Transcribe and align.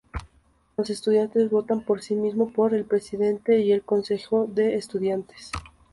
Los 0.77 0.89
estudiantes 0.89 1.51
votan 1.51 1.81
por 1.83 2.01
sí 2.01 2.15
mismos 2.15 2.51
por 2.53 2.73
el 2.73 2.85
Presidente 2.85 3.59
y 3.59 3.71
el 3.71 3.83
Consejo 3.83 4.47
de 4.47 4.73
Estudiantes. 4.73 5.51